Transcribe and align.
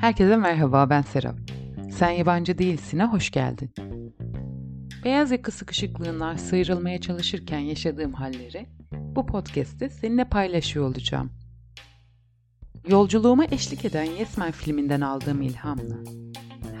Herkese 0.00 0.36
merhaba 0.36 0.90
ben 0.90 1.02
Serap. 1.02 1.34
Sen 1.92 2.10
yabancı 2.10 2.58
değilsin'e 2.58 3.04
hoş 3.04 3.30
geldin. 3.30 3.70
Beyaz 5.04 5.30
yaka 5.30 5.52
sıkışıklığından 5.52 6.36
sıyrılmaya 6.36 7.00
çalışırken 7.00 7.58
yaşadığım 7.58 8.12
halleri 8.12 8.66
bu 8.92 9.26
podcast'te 9.26 9.88
seninle 9.88 10.24
paylaşıyor 10.24 10.86
olacağım. 10.86 11.30
Yolculuğuma 12.88 13.44
eşlik 13.44 13.84
eden 13.84 14.04
Yesmen 14.04 14.50
filminden 14.50 15.00
aldığım 15.00 15.42
ilhamla 15.42 15.96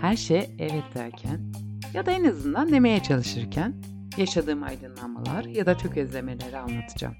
her 0.00 0.16
şey 0.16 0.50
evet 0.58 0.84
derken 0.94 1.52
ya 1.94 2.06
da 2.06 2.10
en 2.10 2.24
azından 2.24 2.72
demeye 2.72 3.02
çalışırken 3.02 3.74
yaşadığım 4.16 4.62
aydınlanmalar 4.62 5.44
ya 5.44 5.66
da 5.66 5.76
tökezlemeleri 5.76 6.58
anlatacağım. 6.58 7.14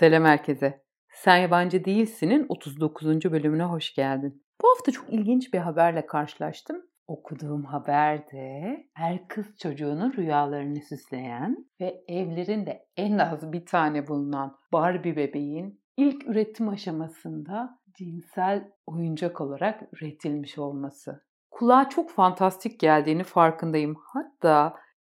Selam 0.00 0.24
herkese. 0.24 0.82
Sen 1.12 1.36
Yabancı 1.36 1.84
Değilsin'in 1.84 2.46
39. 2.48 3.06
bölümüne 3.32 3.64
hoş 3.64 3.94
geldin. 3.94 4.44
Bu 4.62 4.68
hafta 4.68 4.92
çok 4.92 5.12
ilginç 5.12 5.54
bir 5.54 5.58
haberle 5.58 6.06
karşılaştım. 6.06 6.82
Okuduğum 7.06 7.64
haberde 7.64 8.76
er 8.96 9.28
kız 9.28 9.56
çocuğunun 9.58 10.12
rüyalarını 10.12 10.80
süsleyen 10.80 11.56
ve 11.80 12.04
evlerinde 12.08 12.86
en 12.96 13.18
az 13.18 13.52
bir 13.52 13.66
tane 13.66 14.08
bulunan 14.08 14.56
Barbie 14.72 15.16
bebeğin 15.16 15.82
ilk 15.96 16.28
üretim 16.28 16.68
aşamasında 16.68 17.78
cinsel 17.98 18.72
oyuncak 18.86 19.40
olarak 19.40 19.82
üretilmiş 19.92 20.58
olması. 20.58 21.24
Kulağa 21.50 21.88
çok 21.88 22.10
fantastik 22.10 22.80
geldiğini 22.80 23.24
farkındayım. 23.24 23.96
Hatta 24.12 24.74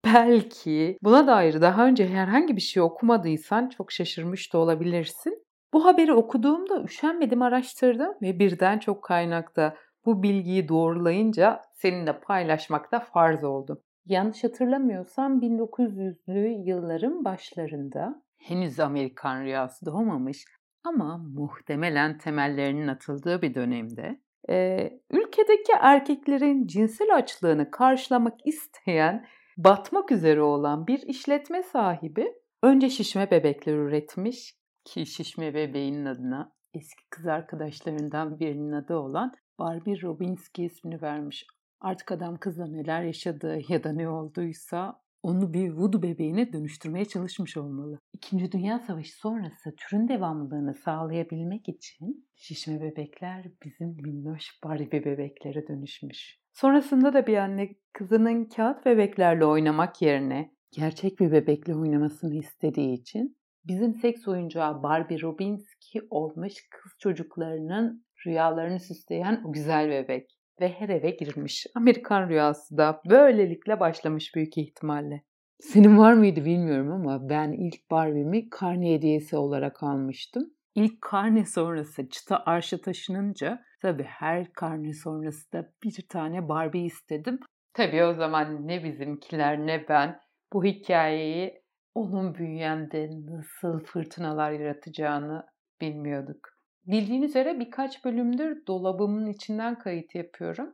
belki 0.05 0.97
buna 1.03 1.27
dair 1.27 1.61
daha 1.61 1.85
önce 1.85 2.07
herhangi 2.07 2.55
bir 2.55 2.61
şey 2.61 2.83
okumadıysan 2.83 3.69
çok 3.69 3.91
şaşırmış 3.91 4.53
da 4.53 4.57
olabilirsin. 4.57 5.45
Bu 5.73 5.85
haberi 5.85 6.13
okuduğumda 6.13 6.83
üşenmedim 6.83 7.41
araştırdım 7.41 8.13
ve 8.21 8.39
birden 8.39 8.79
çok 8.79 9.03
kaynakta 9.03 9.75
bu 10.05 10.23
bilgiyi 10.23 10.69
doğrulayınca 10.69 11.61
seninle 11.73 12.19
paylaşmakta 12.19 12.99
farz 12.99 13.43
oldu. 13.43 13.83
Yanlış 14.05 14.43
hatırlamıyorsam 14.43 15.41
1900'lü 15.41 16.69
yılların 16.69 17.25
başlarında 17.25 18.23
henüz 18.37 18.79
Amerikan 18.79 19.43
rüyası 19.43 19.85
doğmamış 19.85 20.45
ama 20.83 21.17
muhtemelen 21.17 22.17
temellerinin 22.17 22.87
atıldığı 22.87 23.41
bir 23.41 23.53
dönemde 23.53 24.19
e, 24.49 24.89
ülkedeki 25.11 25.71
erkeklerin 25.81 26.67
cinsel 26.67 27.15
açlığını 27.15 27.71
karşılamak 27.71 28.47
isteyen, 28.47 29.25
batmak 29.57 30.11
üzere 30.11 30.41
olan 30.41 30.87
bir 30.87 30.99
işletme 30.99 31.63
sahibi 31.63 32.33
önce 32.63 32.89
şişme 32.89 33.31
bebekler 33.31 33.73
üretmiş 33.73 34.55
ki 34.85 35.05
şişme 35.05 35.53
bebeğinin 35.53 36.05
adına 36.05 36.51
eski 36.73 37.09
kız 37.09 37.27
arkadaşlarından 37.27 38.39
birinin 38.39 38.71
adı 38.71 38.95
olan 38.95 39.33
Barbie 39.59 40.01
Robinski 40.01 40.63
ismini 40.63 41.01
vermiş. 41.01 41.45
Artık 41.81 42.11
adam 42.11 42.37
kızla 42.37 42.65
neler 42.65 43.01
yaşadı 43.01 43.59
ya 43.69 43.83
da 43.83 43.91
ne 43.93 44.09
olduysa 44.09 45.01
onu 45.23 45.53
bir 45.53 45.71
voodoo 45.71 46.01
bebeğine 46.01 46.53
dönüştürmeye 46.53 47.05
çalışmış 47.05 47.57
olmalı. 47.57 47.99
İkinci 48.13 48.51
Dünya 48.51 48.79
Savaşı 48.79 49.17
sonrası 49.17 49.75
türün 49.77 50.07
devamlılığını 50.07 50.73
sağlayabilmek 50.73 51.69
için 51.69 52.27
şişme 52.35 52.81
bebekler 52.81 53.45
bizim 53.65 53.87
minnoş 53.87 54.59
Barbie 54.63 55.05
bebeklere 55.05 55.67
dönüşmüş. 55.67 56.39
Sonrasında 56.53 57.13
da 57.13 57.27
bir 57.27 57.37
anne 57.37 57.75
kızının 57.93 58.45
kağıt 58.45 58.85
bebeklerle 58.85 59.45
oynamak 59.45 60.01
yerine 60.01 60.51
gerçek 60.71 61.19
bir 61.19 61.31
bebekle 61.31 61.75
oynamasını 61.75 62.35
istediği 62.35 62.93
için 62.93 63.37
bizim 63.67 63.93
seks 63.93 64.27
oyuncağı 64.27 64.83
Barbie 64.83 65.21
Robinski 65.21 66.01
olmuş 66.09 66.53
kız 66.71 66.91
çocuklarının 66.99 68.05
rüyalarını 68.25 68.79
süsleyen 68.79 69.41
o 69.45 69.51
güzel 69.53 69.89
bebek 69.89 70.40
ve 70.61 70.69
her 70.69 70.89
eve 70.89 71.09
girmiş. 71.09 71.67
Amerikan 71.75 72.29
rüyası 72.29 72.77
da 72.77 73.01
böylelikle 73.09 73.79
başlamış 73.79 74.35
büyük 74.35 74.57
ihtimalle. 74.57 75.23
Senin 75.59 75.97
var 75.97 76.13
mıydı 76.13 76.45
bilmiyorum 76.45 76.91
ama 76.91 77.29
ben 77.29 77.51
ilk 77.51 77.91
Barbie'mi 77.91 78.49
karne 78.49 78.93
hediyesi 78.93 79.37
olarak 79.37 79.83
almıştım. 79.83 80.53
İlk 80.75 81.01
karne 81.01 81.45
sonrası 81.45 82.09
çıta 82.09 82.43
arşa 82.45 82.77
taşınınca 82.81 83.61
tabii 83.81 84.03
her 84.03 84.53
karne 84.53 84.93
sonrası 84.93 85.51
da 85.53 85.73
bir 85.83 86.05
tane 86.09 86.49
Barbie 86.49 86.85
istedim. 86.85 87.39
Tabii 87.73 88.03
o 88.03 88.13
zaman 88.13 88.67
ne 88.67 88.83
bizimkiler 88.83 89.57
ne 89.57 89.85
ben 89.89 90.19
bu 90.53 90.63
hikayeyi 90.63 91.61
onun 91.95 92.35
bünyemde 92.35 93.09
nasıl 93.25 93.79
fırtınalar 93.79 94.51
yaratacağını 94.51 95.45
bilmiyorduk. 95.81 96.50
Bildiğiniz 96.85 97.29
üzere 97.29 97.59
birkaç 97.59 98.05
bölümdür 98.05 98.65
dolabımın 98.67 99.27
içinden 99.27 99.79
kayıt 99.79 100.15
yapıyorum. 100.15 100.73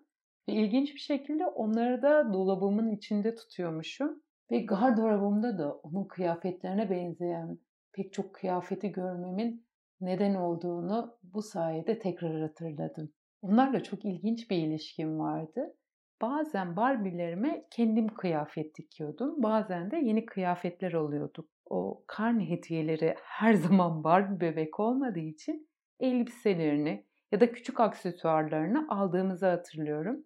Ve 0.49 0.53
ilginç 0.53 0.93
bir 0.93 0.99
şekilde 0.99 1.45
onları 1.45 2.01
da 2.01 2.33
dolabımın 2.33 2.91
içinde 2.91 3.35
tutuyormuşum. 3.35 4.23
Ve 4.51 4.59
gardırobumda 4.59 5.57
da 5.57 5.73
onun 5.73 6.03
kıyafetlerine 6.07 6.89
benzeyen 6.89 7.59
pek 7.93 8.13
çok 8.13 8.35
kıyafeti 8.35 8.91
görmemin 8.91 9.67
neden 10.01 10.35
olduğunu 10.35 11.17
bu 11.23 11.41
sayede 11.41 11.99
tekrar 11.99 12.41
hatırladım. 12.41 13.13
Onlarla 13.41 13.83
çok 13.83 14.05
ilginç 14.05 14.49
bir 14.49 14.57
ilişkim 14.57 15.19
vardı. 15.19 15.75
Bazen 16.21 16.75
Barbie'lerime 16.75 17.67
kendim 17.71 18.07
kıyafet 18.07 18.77
dikiyordum. 18.77 19.43
Bazen 19.43 19.91
de 19.91 19.97
yeni 19.97 20.25
kıyafetler 20.25 20.93
alıyorduk. 20.93 21.49
O 21.69 22.03
karne 22.07 22.49
hediyeleri 22.49 23.15
her 23.23 23.53
zaman 23.67 24.03
Barbie 24.03 24.39
bebek 24.39 24.79
olmadığı 24.79 25.19
için 25.19 25.67
elbiselerini 25.99 27.05
ya 27.31 27.39
da 27.39 27.51
küçük 27.51 27.79
aksesuarlarını 27.79 28.87
aldığımızı 28.89 29.45
hatırlıyorum. 29.47 30.23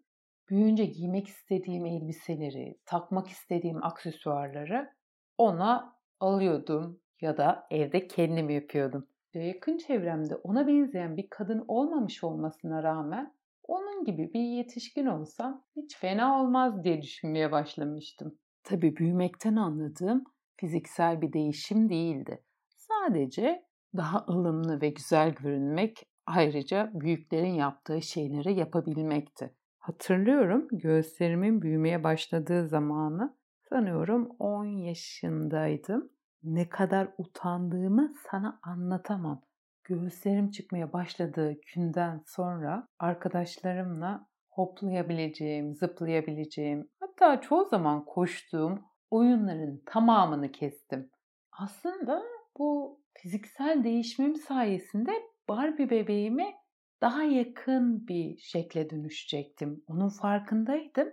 Büyüyünce 0.49 0.85
giymek 0.85 1.27
istediğim 1.27 1.85
elbiseleri, 1.85 2.77
takmak 2.85 3.27
istediğim 3.27 3.83
aksesuarları 3.83 4.89
ona 5.37 5.97
alıyordum 6.19 6.99
ya 7.21 7.37
da 7.37 7.67
evde 7.71 8.07
kendim 8.07 8.49
yapıyordum. 8.49 9.07
Yakın 9.33 9.77
çevremde 9.77 10.35
ona 10.35 10.67
benzeyen 10.67 11.17
bir 11.17 11.29
kadın 11.29 11.65
olmamış 11.67 12.23
olmasına 12.23 12.83
rağmen 12.83 13.33
onun 13.63 14.05
gibi 14.05 14.33
bir 14.33 14.39
yetişkin 14.39 15.05
olsam 15.05 15.63
hiç 15.75 15.97
fena 15.97 16.41
olmaz 16.41 16.83
diye 16.83 17.01
düşünmeye 17.01 17.51
başlamıştım. 17.51 18.37
Tabii 18.63 18.95
büyümekten 18.95 19.55
anladığım 19.55 20.23
fiziksel 20.57 21.21
bir 21.21 21.33
değişim 21.33 21.89
değildi. 21.89 22.43
Sadece 22.69 23.65
daha 23.97 24.25
ılımlı 24.29 24.81
ve 24.81 24.89
güzel 24.89 25.31
görünmek, 25.31 26.03
ayrıca 26.25 26.91
büyüklerin 26.93 27.53
yaptığı 27.53 28.01
şeyleri 28.01 28.53
yapabilmekti. 28.53 29.55
Hatırlıyorum 29.79 30.67
göğüslerimin 30.71 31.61
büyümeye 31.61 32.03
başladığı 32.03 32.67
zamanı 32.67 33.37
sanıyorum 33.69 34.29
10 34.39 34.65
yaşındaydım. 34.65 36.09
Ne 36.43 36.69
kadar 36.69 37.07
utandığımı 37.17 38.13
sana 38.29 38.59
anlatamam. 38.63 39.41
Göğüslerim 39.83 40.51
çıkmaya 40.51 40.93
başladığı 40.93 41.55
günden 41.75 42.23
sonra 42.25 42.87
arkadaşlarımla 42.99 44.27
hoplayabileceğim, 44.49 45.73
zıplayabileceğim, 45.73 46.89
hatta 46.99 47.41
çoğu 47.41 47.65
zaman 47.65 48.05
koştuğum 48.05 48.79
oyunların 49.09 49.81
tamamını 49.85 50.51
kestim. 50.51 51.09
Aslında 51.51 52.23
bu 52.57 53.01
fiziksel 53.13 53.83
değişimim 53.83 54.35
sayesinde 54.35 55.11
Barbie 55.49 55.89
bebeğime 55.89 56.53
daha 57.01 57.23
yakın 57.23 58.07
bir 58.07 58.37
şekle 58.37 58.89
dönüşecektim. 58.89 59.83
Onun 59.87 60.09
farkındaydım 60.09 61.09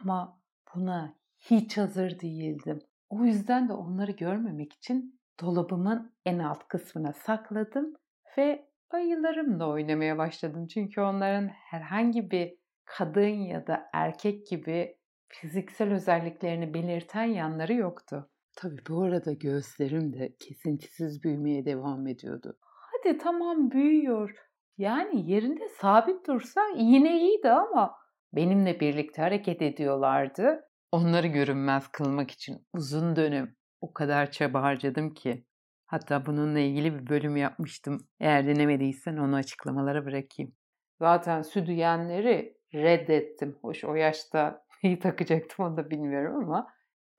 ama 0.00 0.40
buna 0.74 1.16
hiç 1.38 1.78
hazır 1.78 2.20
değildim. 2.20 2.78
O 3.08 3.24
yüzden 3.24 3.68
de 3.68 3.72
onları 3.72 4.12
görmemek 4.12 4.72
için 4.72 5.20
dolabımın 5.40 6.14
en 6.26 6.38
alt 6.38 6.68
kısmına 6.68 7.12
sakladım 7.12 7.94
ve 8.38 8.68
ayılarımla 8.90 9.68
oynamaya 9.68 10.18
başladım. 10.18 10.66
Çünkü 10.66 11.00
onların 11.00 11.48
herhangi 11.48 12.30
bir 12.30 12.54
kadın 12.84 13.28
ya 13.28 13.66
da 13.66 13.90
erkek 13.92 14.46
gibi 14.46 14.98
fiziksel 15.28 15.92
özelliklerini 15.92 16.74
belirten 16.74 17.24
yanları 17.24 17.74
yoktu. 17.74 18.30
Tabii 18.56 18.80
bu 18.88 19.02
arada 19.02 19.32
göğüslerim 19.32 20.12
de 20.12 20.36
kesintisiz 20.40 21.22
büyümeye 21.22 21.64
devam 21.64 22.06
ediyordu. 22.06 22.58
Hadi 22.60 23.18
tamam 23.18 23.70
büyüyor. 23.70 24.34
Yani 24.78 25.30
yerinde 25.30 25.68
sabit 25.68 26.26
dursa 26.26 26.60
yine 26.76 27.20
iyiydi 27.20 27.50
ama 27.50 27.94
benimle 28.32 28.80
birlikte 28.80 29.22
hareket 29.22 29.62
ediyorlardı. 29.62 30.60
Onları 30.92 31.26
görünmez 31.26 31.88
kılmak 31.88 32.30
için 32.30 32.66
uzun 32.72 33.16
dönem 33.16 33.54
o 33.80 33.92
kadar 33.92 34.30
çaba 34.30 34.62
harcadım 34.62 35.14
ki. 35.14 35.44
Hatta 35.86 36.26
bununla 36.26 36.58
ilgili 36.58 36.94
bir 36.94 37.08
bölüm 37.08 37.36
yapmıştım. 37.36 38.08
Eğer 38.20 38.46
denemediysen 38.46 39.16
onu 39.16 39.36
açıklamalara 39.36 40.04
bırakayım. 40.04 40.52
Zaten 40.98 41.42
südüyenleri 41.42 42.56
reddettim. 42.74 43.58
Hoş 43.62 43.84
o 43.84 43.94
yaşta 43.94 44.64
neyi 44.84 44.98
takacaktım 44.98 45.66
onu 45.66 45.76
da 45.76 45.90
bilmiyorum 45.90 46.44
ama 46.44 46.66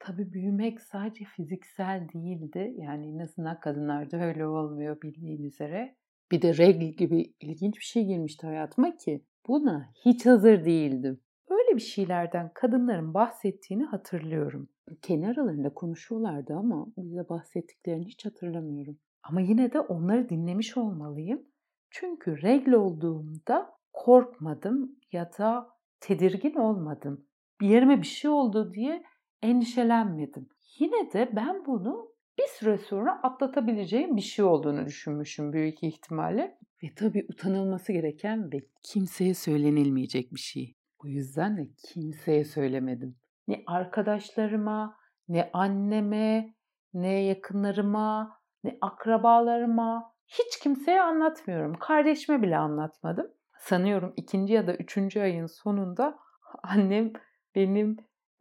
Tabii 0.05 0.33
büyümek 0.33 0.81
sadece 0.81 1.25
fiziksel 1.25 2.07
değildi. 2.13 2.73
Yani 2.77 3.07
en 3.07 3.19
azından 3.19 3.59
kadınlarda 3.59 4.17
öyle 4.17 4.47
olmuyor 4.47 5.01
bildiğin 5.01 5.44
üzere. 5.44 5.95
Bir 6.31 6.41
de 6.41 6.57
regl 6.57 6.97
gibi 6.97 7.33
ilginç 7.39 7.75
bir 7.75 7.83
şey 7.83 8.05
girmişti 8.05 8.47
hayatıma 8.47 8.97
ki 8.97 9.25
buna 9.47 9.89
hiç 10.05 10.25
hazır 10.25 10.65
değildim. 10.65 11.19
Öyle 11.50 11.75
bir 11.75 11.81
şeylerden 11.81 12.51
kadınların 12.53 13.13
bahsettiğini 13.13 13.83
hatırlıyorum. 13.83 14.69
Kenar 15.01 15.38
aralarında 15.38 15.73
konuşuyorlardı 15.73 16.53
ama 16.53 16.88
bize 16.97 17.29
bahsettiklerini 17.29 18.05
hiç 18.05 18.25
hatırlamıyorum. 18.25 18.97
Ama 19.23 19.41
yine 19.41 19.73
de 19.73 19.79
onları 19.79 20.29
dinlemiş 20.29 20.77
olmalıyım. 20.77 21.41
Çünkü 21.89 22.41
regl 22.41 22.71
olduğumda 22.71 23.71
korkmadım 23.94 24.95
ya 25.11 25.31
da 25.38 25.69
tedirgin 26.00 26.55
olmadım. 26.55 27.25
Bir 27.61 27.67
yerime 27.67 28.01
bir 28.01 28.07
şey 28.07 28.31
oldu 28.31 28.73
diye 28.73 29.03
endişelenmedim. 29.43 30.49
Yine 30.79 31.13
de 31.13 31.29
ben 31.35 31.65
bunu 31.65 32.13
bir 32.39 32.47
süre 32.47 32.77
sonra 32.77 33.19
atlatabileceğim 33.23 34.15
bir 34.15 34.21
şey 34.21 34.45
olduğunu 34.45 34.85
düşünmüşüm 34.85 35.53
büyük 35.53 35.83
ihtimalle. 35.83 36.57
Ve 36.83 36.87
tabii 36.95 37.25
utanılması 37.29 37.93
gereken 37.93 38.51
ve 38.51 38.61
kimseye 38.83 39.33
söylenilmeyecek 39.33 40.33
bir 40.33 40.39
şey. 40.39 40.75
O 41.03 41.07
yüzden 41.07 41.57
de 41.57 41.67
kimseye 41.87 42.45
söylemedim. 42.45 43.15
Ne 43.47 43.63
arkadaşlarıma, 43.67 44.97
ne 45.27 45.49
anneme, 45.53 46.53
ne 46.93 47.21
yakınlarıma, 47.21 48.39
ne 48.63 48.77
akrabalarıma, 48.81 50.13
hiç 50.27 50.59
kimseye 50.59 51.01
anlatmıyorum. 51.01 51.73
Kardeşime 51.79 52.41
bile 52.41 52.57
anlatmadım. 52.57 53.27
Sanıyorum 53.59 54.13
ikinci 54.17 54.53
ya 54.53 54.67
da 54.67 54.75
üçüncü 54.75 55.19
ayın 55.19 55.45
sonunda 55.45 56.19
annem 56.63 57.13
benim 57.55 57.97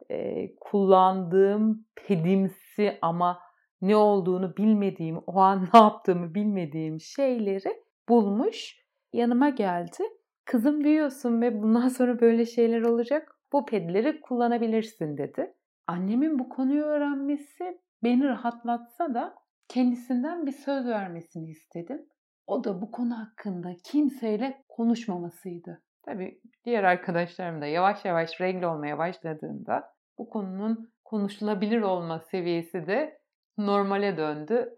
e, 0.09 0.49
kullandığım 0.55 1.85
pedimsi 1.95 2.97
ama 3.01 3.39
ne 3.81 3.95
olduğunu 3.95 4.57
bilmediğim, 4.57 5.17
o 5.17 5.39
an 5.39 5.67
ne 5.73 5.79
yaptığımı 5.79 6.35
bilmediğim 6.35 6.99
şeyleri 6.99 7.83
bulmuş. 8.09 8.83
Yanıma 9.13 9.49
geldi. 9.49 10.03
Kızım 10.45 10.83
büyüyorsun 10.83 11.41
ve 11.41 11.61
bundan 11.61 11.87
sonra 11.97 12.21
böyle 12.21 12.45
şeyler 12.45 12.81
olacak. 12.81 13.35
Bu 13.53 13.65
pedleri 13.65 14.21
kullanabilirsin 14.21 15.17
dedi. 15.17 15.53
Annemin 15.87 16.39
bu 16.39 16.49
konuyu 16.49 16.83
öğrenmesi 16.83 17.79
beni 18.03 18.23
rahatlatsa 18.23 19.13
da 19.13 19.35
kendisinden 19.67 20.45
bir 20.45 20.51
söz 20.51 20.87
vermesini 20.87 21.49
istedim. 21.49 22.05
O 22.47 22.63
da 22.63 22.81
bu 22.81 22.91
konu 22.91 23.17
hakkında 23.17 23.69
kimseyle 23.83 24.63
konuşmamasıydı. 24.69 25.81
Tabii 26.03 26.41
diğer 26.65 26.83
arkadaşlarım 26.83 27.61
da 27.61 27.65
yavaş 27.65 28.05
yavaş 28.05 28.41
regl 28.41 28.63
olmaya 28.63 28.97
başladığında 28.97 29.92
bu 30.17 30.29
konunun 30.29 30.93
konuşulabilir 31.03 31.81
olma 31.81 32.19
seviyesi 32.19 32.87
de 32.87 33.19
normale 33.57 34.17
döndü. 34.17 34.69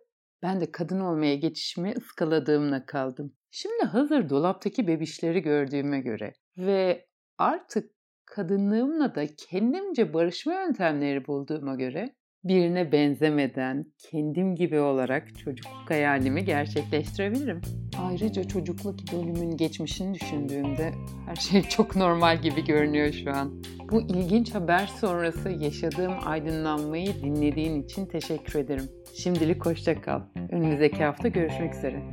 Ben 0.41 0.61
de 0.61 0.71
kadın 0.71 0.99
olmaya 0.99 1.35
geçişimi 1.35 1.93
ıskaladığımla 1.97 2.85
kaldım. 2.85 3.33
Şimdi 3.51 3.83
hazır 3.83 4.29
dolaptaki 4.29 4.87
bebişleri 4.87 5.41
gördüğüme 5.41 5.99
göre 5.99 6.33
ve 6.57 7.07
artık 7.37 7.91
kadınlığımla 8.25 9.15
da 9.15 9.25
kendimce 9.35 10.13
barışma 10.13 10.53
yöntemleri 10.53 11.27
bulduğuma 11.27 11.75
göre 11.75 12.15
birine 12.43 12.91
benzemeden 12.91 13.85
kendim 13.97 14.55
gibi 14.55 14.79
olarak 14.79 15.39
çocukluk 15.39 15.89
hayalimi 15.89 16.45
gerçekleştirebilirim. 16.45 17.61
Ayrıca 17.99 18.43
çocukluk 18.43 19.01
idolümün 19.01 19.57
geçmişini 19.57 20.13
düşündüğümde 20.13 20.91
her 21.25 21.35
şey 21.35 21.61
çok 21.69 21.95
normal 21.95 22.41
gibi 22.41 22.65
görünüyor 22.65 23.11
şu 23.11 23.31
an. 23.31 23.61
Bu 23.91 24.01
ilginç 24.01 24.55
haber 24.55 24.87
sonrası 24.87 25.49
yaşadığım 25.49 26.13
aydınlanmayı 26.25 27.07
dinlediğin 27.23 27.83
için 27.83 28.05
teşekkür 28.05 28.59
ederim. 28.59 28.89
Şimdilik 29.13 29.65
hoşça 29.65 30.01
kal. 30.01 30.21
Önümüzdeki 30.51 31.03
hafta 31.03 31.27
görüşmek 31.27 31.75
üzere. 31.75 32.03